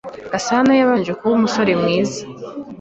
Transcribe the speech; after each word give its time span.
Gasana 0.31 0.71
yabanje 0.79 1.11
kuba 1.19 1.33
umusore 1.39 1.71
mwiza. 1.81 2.21